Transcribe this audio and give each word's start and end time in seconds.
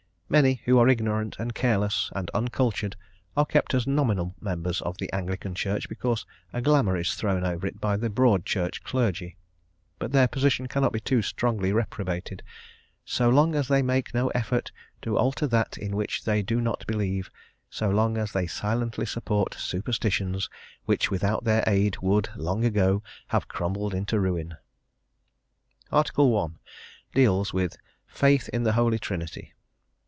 Many 0.31 0.61
who 0.63 0.77
are 0.79 0.87
ignorant, 0.87 1.35
and 1.39 1.53
careless, 1.53 2.09
and 2.15 2.31
uncultured 2.33 2.95
are 3.35 3.45
kept 3.45 3.73
as 3.73 3.85
nominal 3.85 4.33
members 4.39 4.81
of 4.81 4.97
the 4.97 5.11
Anglican 5.11 5.53
Church 5.55 5.89
because 5.89 6.25
a 6.53 6.61
glamour 6.61 6.95
is 6.95 7.15
thrown 7.15 7.43
over 7.43 7.67
it 7.67 7.81
by 7.81 7.97
the 7.97 8.09
Broad 8.09 8.45
Church 8.45 8.81
clergy; 8.81 9.35
but 9.99 10.13
their 10.13 10.29
position 10.29 10.67
cannot 10.69 10.93
be 10.93 11.01
too 11.01 11.21
strongly 11.21 11.73
reprobated, 11.73 12.43
_so 13.05 13.29
long 13.29 13.55
as 13.55 13.67
they 13.67 13.81
make 13.81 14.13
no 14.13 14.29
effort 14.29 14.71
to 15.01 15.17
alter 15.17 15.47
that 15.47 15.77
in 15.77 15.97
which 15.97 16.23
they 16.23 16.41
do 16.41 16.61
not 16.61 16.87
believe, 16.87 17.29
so 17.69 17.89
long 17.89 18.17
as 18.17 18.31
they 18.31 18.47
silently 18.47 19.05
support 19.05 19.55
superstitions 19.55 20.49
which 20.85 21.11
without 21.11 21.43
their 21.43 21.65
aid 21.67 21.97
would, 22.01 22.29
long 22.37 22.63
ago, 22.63 23.03
have 23.27 23.49
crumbled 23.49 23.93
into 23.93 24.17
ruin._ 24.17 24.55
Article 25.91 26.37
I. 26.39 26.47
deals 27.13 27.51
with 27.51 27.75
"Faith 28.07 28.47
in 28.53 28.63
the 28.63 28.71
Holy 28.71 28.97
Trinity." 28.97 29.53